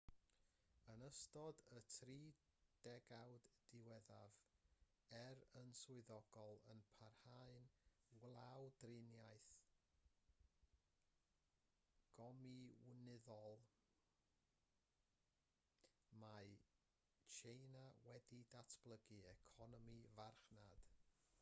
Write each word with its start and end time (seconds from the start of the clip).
yn 0.91 1.03
ystod 1.07 1.59
y 1.79 1.79
tri 1.95 2.13
degawd 2.85 3.49
diwethaf 3.73 4.37
er 5.17 5.41
yn 5.59 5.73
swyddogol 5.79 6.61
yn 6.75 6.81
parhau'n 6.95 7.67
wladwriaeth 8.23 9.51
gomiwnyddol 12.21 13.63
mae 16.25 16.57
tsieina 17.35 17.85
wedi 18.11 18.43
datblygu 18.57 19.23
economi 19.35 19.97
farchnad 20.17 20.89